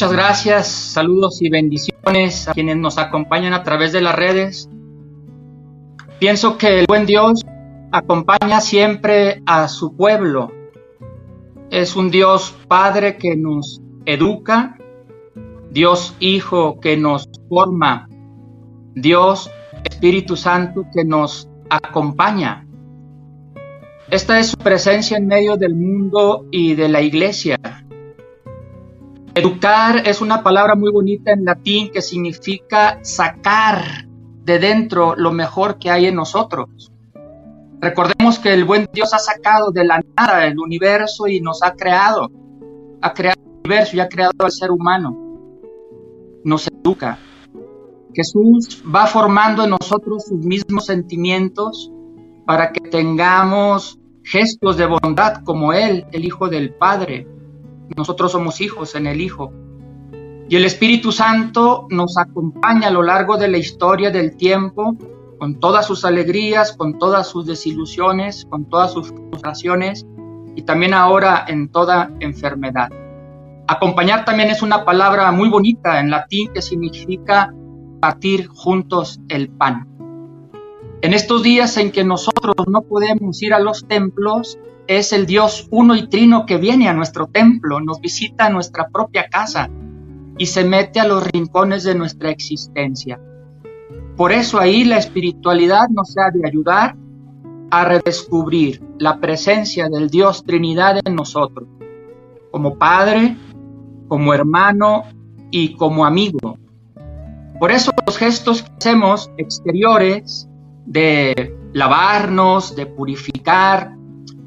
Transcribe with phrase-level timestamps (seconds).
[0.00, 4.66] Muchas gracias, saludos y bendiciones a quienes nos acompañan a través de las redes.
[6.18, 7.42] Pienso que el buen Dios
[7.92, 10.52] acompaña siempre a su pueblo.
[11.68, 14.78] Es un Dios Padre que nos educa,
[15.70, 18.08] Dios Hijo que nos forma,
[18.94, 19.50] Dios
[19.84, 22.66] Espíritu Santo que nos acompaña.
[24.10, 27.58] Esta es su presencia en medio del mundo y de la iglesia.
[29.34, 34.08] Educar es una palabra muy bonita en latín que significa sacar
[34.44, 36.90] de dentro lo mejor que hay en nosotros.
[37.80, 41.74] Recordemos que el buen Dios ha sacado de la nada el universo y nos ha
[41.74, 42.28] creado.
[43.00, 45.16] Ha creado el universo y ha creado al ser humano.
[46.42, 47.18] Nos educa.
[48.12, 51.92] Jesús va formando en nosotros sus mismos sentimientos
[52.46, 57.28] para que tengamos gestos de bondad como Él, el Hijo del Padre.
[57.96, 59.52] Nosotros somos hijos en el Hijo.
[60.48, 64.96] Y el Espíritu Santo nos acompaña a lo largo de la historia del tiempo,
[65.38, 70.06] con todas sus alegrías, con todas sus desilusiones, con todas sus frustraciones
[70.56, 72.90] y también ahora en toda enfermedad.
[73.68, 77.54] Acompañar también es una palabra muy bonita en latín que significa
[78.00, 79.86] partir juntos el pan.
[81.02, 85.66] En estos días en que nosotros no podemos ir a los templos, es el Dios
[85.70, 89.70] uno y trino que viene a nuestro templo, nos visita a nuestra propia casa
[90.36, 93.18] y se mete a los rincones de nuestra existencia.
[94.14, 96.94] Por eso ahí la espiritualidad nos ha de ayudar
[97.70, 101.66] a redescubrir la presencia del Dios Trinidad en nosotros,
[102.50, 103.38] como Padre,
[104.06, 105.04] como hermano
[105.50, 106.58] y como amigo.
[107.58, 110.49] Por eso los gestos que hacemos exteriores
[110.86, 113.94] de lavarnos, de purificar,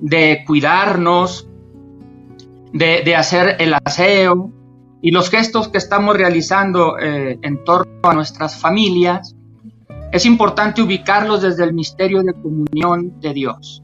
[0.00, 1.48] de cuidarnos,
[2.72, 4.50] de, hacer el aseo
[5.00, 9.34] y los gestos que estamos realizando eh, en torno a nuestras familias,
[10.12, 13.82] es importante ubicarlos desde el misterio de comunión de Dios.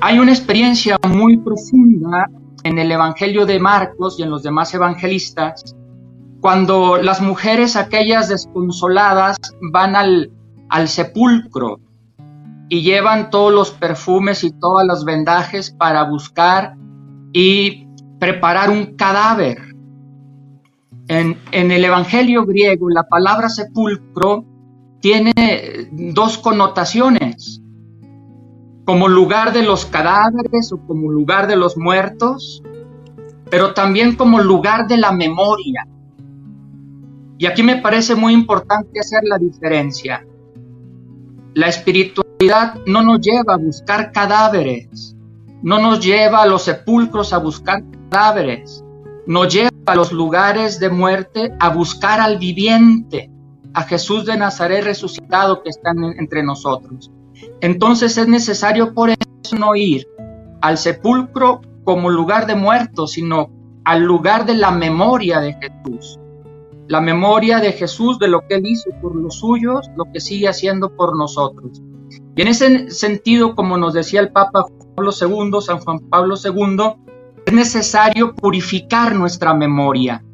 [0.00, 2.28] Hay una experiencia muy profunda
[2.62, 5.76] en el Evangelio de Marcos y en los demás evangelistas,
[6.40, 9.36] cuando las mujeres aquellas desconsoladas
[9.72, 10.30] van al
[10.68, 11.80] al sepulcro
[12.68, 16.74] y llevan todos los perfumes y todas las vendajes para buscar
[17.32, 17.86] y
[18.18, 19.58] preparar un cadáver.
[21.08, 24.44] En, en, el Evangelio griego la palabra sepulcro
[25.00, 25.32] tiene
[25.92, 27.62] dos connotaciones,
[28.84, 32.62] como lugar de los cadáveres o como lugar de los muertos,
[33.50, 35.86] pero también como lugar de la memoria.
[37.38, 40.26] Y aquí me parece muy importante hacer la diferencia.
[41.54, 45.16] La espiritualidad no nos lleva a buscar cadáveres,
[45.62, 48.84] no nos lleva a los sepulcros a buscar cadáveres,
[49.26, 53.30] nos lleva a los lugares de muerte a buscar al viviente,
[53.74, 57.10] a Jesús de Nazaret resucitado que está entre nosotros.
[57.60, 60.06] Entonces es necesario por eso no ir
[60.60, 63.50] al sepulcro como lugar de muertos, sino
[63.84, 66.18] al lugar de la memoria de Jesús
[66.88, 70.48] la memoria de Jesús, de lo que Él hizo por los suyos, lo que sigue
[70.48, 71.82] haciendo por nosotros.
[72.34, 76.94] Y en ese sentido, como nos decía el Papa Pablo II, San Juan Pablo II,
[77.44, 80.24] es necesario purificar nuestra memoria,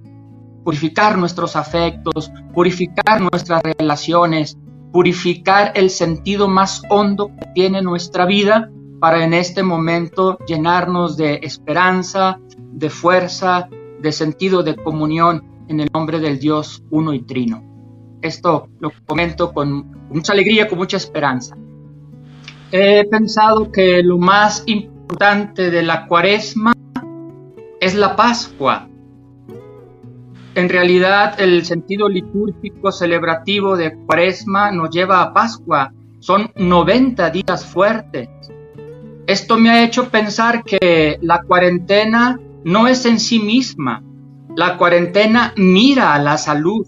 [0.64, 4.56] purificar nuestros afectos, purificar nuestras relaciones,
[4.92, 11.40] purificar el sentido más hondo que tiene nuestra vida para en este momento llenarnos de
[11.42, 13.68] esperanza, de fuerza,
[14.00, 17.62] de sentido de comunión en el nombre del Dios uno y trino.
[18.22, 21.56] Esto lo comento con mucha alegría, con mucha esperanza.
[22.72, 26.72] He pensado que lo más importante de la cuaresma
[27.80, 28.88] es la Pascua.
[30.54, 35.92] En realidad el sentido litúrgico celebrativo de cuaresma nos lleva a Pascua.
[36.20, 38.28] Son 90 días fuertes.
[39.26, 44.02] Esto me ha hecho pensar que la cuarentena no es en sí misma,
[44.56, 46.86] la cuarentena mira a la salud.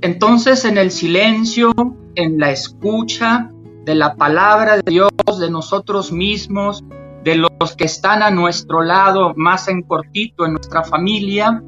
[0.00, 1.72] Entonces en el silencio,
[2.14, 3.50] en la escucha
[3.84, 6.84] de la palabra de Dios, de nosotros mismos,
[7.24, 11.62] de los que están a nuestro lado, más en cortito, en nuestra familia,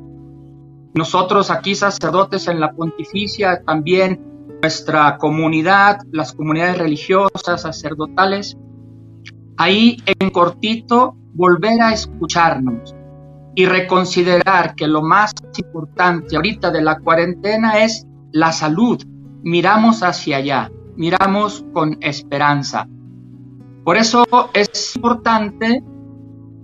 [0.95, 4.21] nosotros aquí sacerdotes en la pontificia, también
[4.61, 8.57] nuestra comunidad, las comunidades religiosas, sacerdotales,
[9.57, 12.95] ahí en cortito volver a escucharnos,
[13.55, 19.03] y reconsiderar que lo más importante ahorita de la cuarentena es la salud.
[19.43, 22.89] Miramos hacia allá, miramos con esperanza.
[23.85, 25.83] Por eso es importante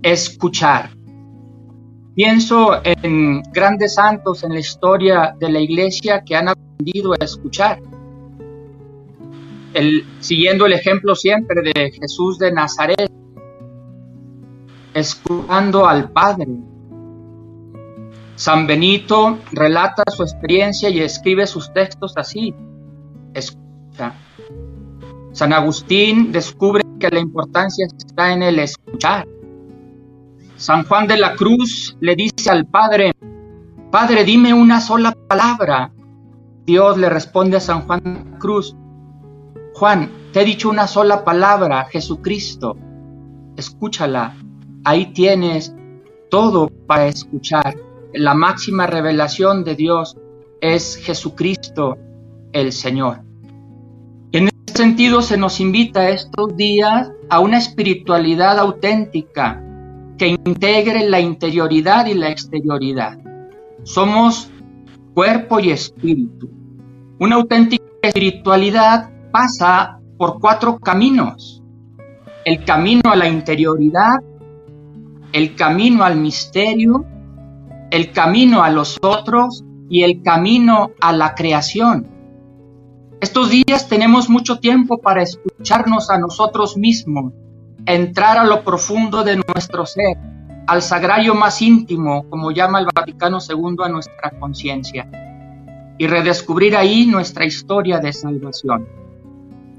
[0.01, 0.91] escuchar.
[2.15, 7.81] Pienso en grandes santos en la historia de la iglesia que han aprendido a escuchar.
[9.73, 13.11] El, siguiendo el ejemplo siempre de Jesús de Nazaret,
[14.93, 16.47] escuchando al Padre.
[18.39, 22.55] San Benito relata su experiencia y escribe sus textos así.
[23.33, 24.13] Escucha.
[25.33, 29.27] San Agustín descubre que la importancia está en el escuchar.
[30.55, 33.11] San Juan de la Cruz le dice al Padre,
[33.91, 35.91] Padre, dime una sola palabra.
[36.65, 38.73] Dios le responde a San Juan de la Cruz,
[39.73, 42.77] Juan, te he dicho una sola palabra, Jesucristo.
[43.57, 44.33] Escúchala.
[44.85, 45.75] Ahí tienes
[46.29, 47.88] todo para escuchar.
[48.13, 50.17] La máxima revelación de Dios
[50.61, 51.97] es Jesucristo
[52.53, 53.21] el Señor.
[54.31, 59.63] En ese sentido se nos invita estos días a una espiritualidad auténtica,
[60.17, 63.19] que integre la interioridad y la exterioridad.
[63.83, 64.49] Somos
[65.13, 66.49] cuerpo y espíritu.
[67.19, 71.61] Una auténtica espiritualidad pasa por cuatro caminos.
[72.43, 74.17] El camino a la interioridad,
[75.31, 77.05] el camino al misterio,
[77.91, 82.07] el camino a los otros y el camino a la creación.
[83.21, 87.33] Estos días tenemos mucho tiempo para escucharnos a nosotros mismos
[87.85, 90.17] entrar a lo profundo de nuestro ser,
[90.67, 95.09] al sagrario más íntimo, como llama el Vaticano II a nuestra conciencia,
[95.97, 98.87] y redescubrir ahí nuestra historia de salvación.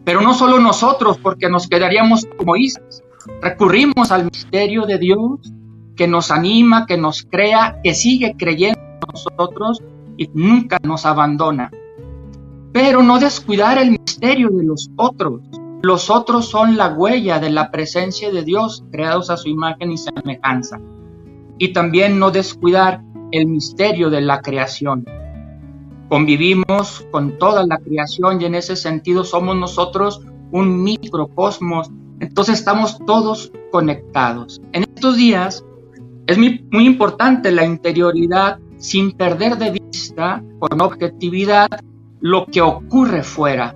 [0.04, 3.02] Pero no solo nosotros, porque nos quedaríamos como islas.
[3.40, 5.52] Recurrimos al misterio de Dios
[6.00, 9.82] que nos anima, que nos crea, que sigue creyendo en nosotros
[10.17, 11.70] y nunca nos abandona.
[12.73, 15.43] Pero no descuidar el misterio de los otros,
[15.82, 19.99] los otros son la huella de la presencia de Dios, creados a su imagen y
[19.99, 20.81] semejanza.
[21.58, 25.05] Y también no descuidar el misterio de la creación.
[26.08, 31.91] Convivimos con toda la creación y en ese sentido somos nosotros un microcosmos.
[32.20, 34.62] Entonces estamos todos conectados.
[34.73, 35.62] En estos días
[36.31, 41.69] es muy, importante la interioridad sin perder de vista con objetividad
[42.21, 43.75] lo que ocurre fuera,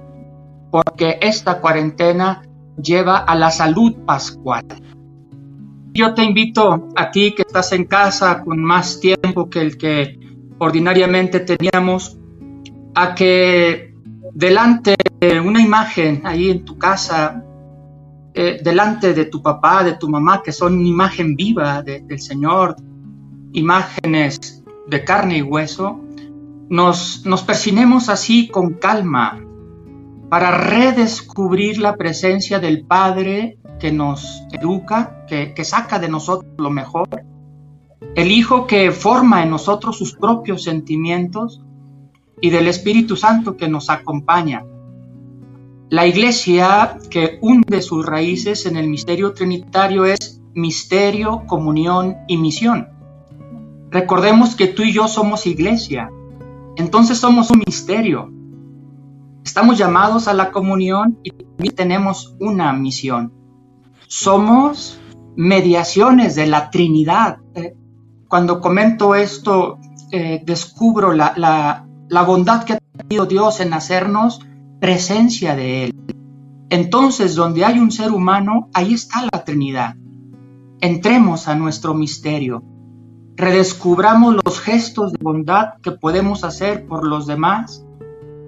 [0.70, 2.42] porque esta cuarentena
[2.80, 4.66] lleva a la salud pascual.
[5.94, 10.20] Yo te invito a ti que estás en casa con más tiempo que el que
[10.58, 12.16] ordinariamente teníamos,
[12.94, 13.94] a que
[14.32, 17.42] delante de una imagen ahí en tu casa,
[18.34, 22.76] delante de tu papá, de tu mamá, que son imagen viva del Señor,
[23.52, 26.00] imágenes de carne y hueso,
[26.68, 29.40] nos, nos persinemos así con calma,
[30.28, 37.08] para redescubrir la presencia del Padre que nos educa, que, saca de nosotros lo mejor,
[38.16, 41.62] el Hijo que forma en nosotros sus propios sentimientos
[42.40, 44.64] y del Espíritu Santo que nos acompaña.
[45.90, 52.88] La iglesia que hunde sus raíces en el misterio trinitario es misterio, comunión y misión.
[53.90, 56.10] Recordemos que tú y yo somos iglesia,
[56.76, 58.32] entonces somos un misterio,
[59.44, 63.32] Estamos llamados a la comunión y tenemos una misión.
[64.08, 64.98] Somos
[65.36, 67.38] mediaciones de la Trinidad.
[68.26, 69.78] Cuando comento esto,
[70.10, 74.40] eh, descubro la, la bondad que ha tenido Dios en hacernos
[74.80, 75.94] presencia de Él.
[76.70, 79.96] Entonces, donde hay un ser humano, ahí está la Trinidad.
[80.80, 82.62] Entremos a nuestro misterio.
[83.36, 87.84] Redescubramos los gestos de bondad que podemos hacer por los demás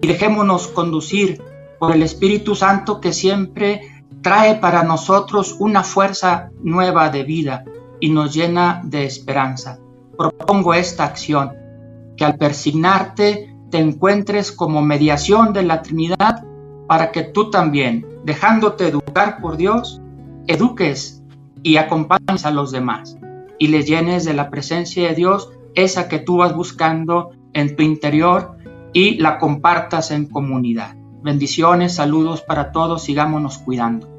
[0.01, 1.43] y dejémonos conducir
[1.79, 3.81] por el Espíritu Santo que siempre
[4.23, 7.65] trae para nosotros una fuerza nueva de vida
[8.01, 9.79] y nos llena de esperanza.
[10.17, 11.53] Propongo esta acción,
[12.17, 16.45] que al persignarte te encuentres como mediación de la Trinidad
[16.87, 20.01] para que tú también, dejándote educar por Dios,
[20.47, 21.23] eduques
[21.63, 23.17] y acompañes a los demás
[23.59, 27.83] y les llenes de la presencia de Dios, esa que tú vas buscando en tu
[27.83, 28.57] interior
[28.93, 30.95] y la compartas en comunidad.
[31.23, 34.16] Bendiciones, saludos para todos, sigámonos cuidando.